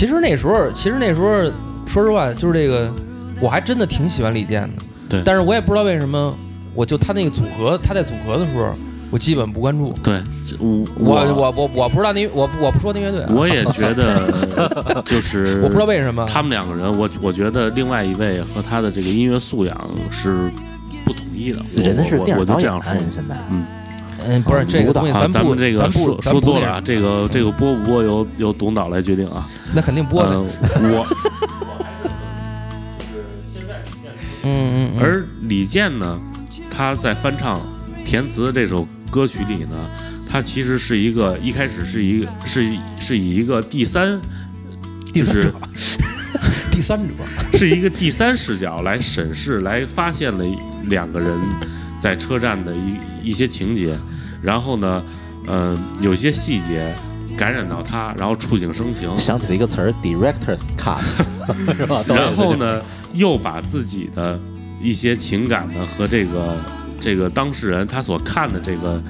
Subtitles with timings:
[0.00, 1.42] 其实那时候，其实那时候，
[1.86, 2.90] 说实话，就是这个，
[3.38, 4.82] 我还真的挺喜欢李健的。
[5.10, 6.34] 对但是我也不知道为什么，
[6.74, 8.72] 我就他那个组合，他在组合的时候，
[9.10, 9.92] 我基本不关注。
[10.02, 10.18] 对，
[10.58, 20.50] 我我我我我不知道那我我不说那乐队啊，我也觉得 就是我不知道为什么他们两个人，我我觉得另外一位和他的这个音乐素养是
[21.04, 21.60] 不统一的。
[21.76, 23.12] 我人家是我我就电影导演啊，这样说。
[23.14, 23.66] 现在嗯，
[24.44, 29.48] 不是这个东西，咱不咱们这个说说多了啊，这个这个播不播由由董导来决定啊。
[29.74, 30.30] 那肯定播的。
[30.76, 31.06] 嗯，我
[34.42, 36.18] 嗯嗯嗯，而李健呢，
[36.70, 37.60] 他在翻唱
[38.04, 39.76] 填词这首歌曲里呢，
[40.28, 44.20] 他其实是一个一开始是一个是是以一个第三，
[45.12, 45.52] 就是
[46.72, 47.04] 第三者，
[47.58, 50.44] 是一个第三视角来审视，来发现了
[50.86, 51.38] 两个人
[52.00, 53.96] 在车站的一一些情节，
[54.42, 55.04] 然后呢，
[55.46, 56.94] 嗯、有一些细节
[57.36, 61.00] 感染到他，然后触景生情，想起了一个词儿，director's cut，
[61.76, 62.02] 是吧？
[62.08, 64.40] 然后呢，又把自己的
[64.80, 66.56] 一些情感呢和这个
[66.98, 69.02] 这个当事人他所看的这个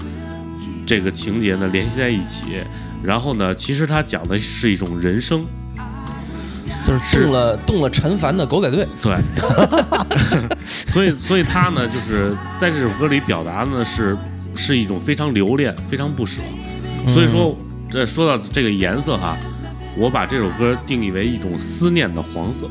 [0.84, 2.62] 这个情节呢联系在一起，
[3.02, 5.44] 然后呢，其实他讲的是一种人生，
[6.86, 8.86] 就是是动了动了陈凡的狗仔队。
[9.03, 9.17] 对，
[10.86, 14.17] 所以所以他呢，就是在这首歌里表达呢是
[14.56, 16.41] 是一种非常留恋、非常不舍。
[17.06, 17.56] 所以说，
[17.91, 19.36] 这说到这个颜色哈，
[19.97, 22.69] 我把这首歌定义为一种思念的黄色。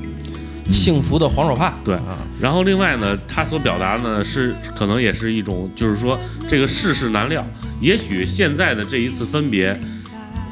[0.72, 6.16] 幸福的黄手帕，对啊，然后另外呢，他所表达呢是可能也是一种，就是说
[6.48, 7.44] 这个世事难料，
[7.82, 9.76] 也许现在的这一次分别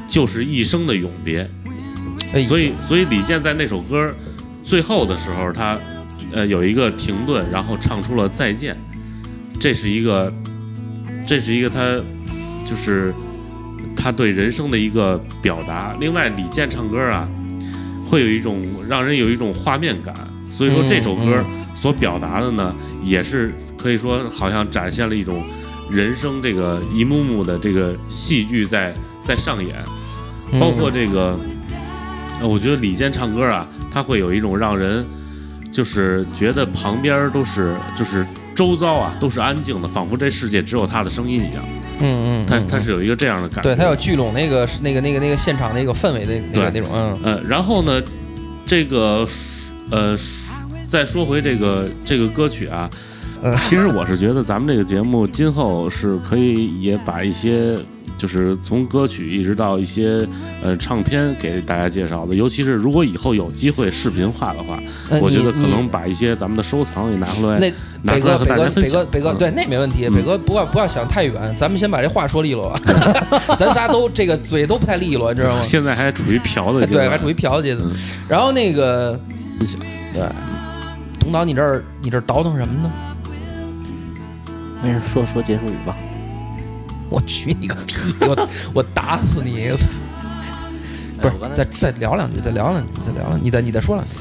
[0.07, 1.47] 就是一生的永别。
[2.33, 4.13] 哎所以，所以李健在那首歌
[4.63, 5.77] 最后的时候，他
[6.33, 8.77] 呃有一个停顿，然后唱出了再见，
[9.59, 10.31] 这是一个，
[11.25, 11.99] 这是一个他
[12.65, 13.13] 就是
[13.95, 15.95] 他对人生的一个表达。
[15.99, 17.27] 另外，李健唱歌啊，
[18.05, 20.13] 会有一种让人有一种画面感，
[20.49, 21.43] 所以说这首歌
[21.73, 25.43] 所表达的呢，也是可以说好像展现了一种
[25.89, 28.93] 人生这个一幕幕的这个戏剧在
[29.23, 29.75] 在上演。
[30.51, 30.59] 嗯。
[30.59, 31.39] 包括这个，呃
[32.41, 35.05] 我觉得李健唱歌啊，他会有一种让人
[35.71, 38.25] 就是觉得旁边都是就是
[38.55, 41.63] 周遭啊都是安静的，仿佛这世界只有他的声音一样。
[41.99, 43.63] 嗯嗯，他嗯他是有一个这样的感觉。
[43.63, 48.01] 对他有聚拢那个那个那个那个现场那个氛围的那个那种，嗯呃，然后呢，
[48.65, 49.27] 这个
[49.89, 50.15] 呃，
[50.83, 52.89] 再说回这个这个歌曲啊，
[53.43, 57.77] 嗯其实我是觉得咱们这个节目今后是可以也把一些。
[58.17, 60.27] 就是从歌曲一直到一些
[60.63, 64.79] 呃唱片给大家介绍的，尤其是如果以后有机会视频化的话，
[65.11, 67.71] 呃我觉得可能把一些咱们的收藏也拿出来，那
[68.01, 69.05] 拿出来和大家分享。
[69.11, 70.07] 北哥北哥，嗯对，那没问题。
[70.07, 72.81] 嗯北哥不要不要想太远，咱们先把这话说利落吧。
[73.55, 75.59] 咱仨都这个嘴都不太利落，你知道吗？
[75.61, 77.95] 现在还处于嫖的阶段， 对，还处于嫖的阶段嗯。
[78.27, 79.11] 然后那个
[79.59, 79.79] 分享
[80.15, 80.23] 对，
[81.19, 82.91] 董导，你这儿你这儿倒腾什么呢？
[84.83, 85.95] 没事，说说结束语吧。
[87.09, 87.95] 我去你个屁！
[88.21, 89.71] 我我打死你！
[91.21, 94.13] 不是再再聊两句，再聊两句，再聊两句，你再你再说两句。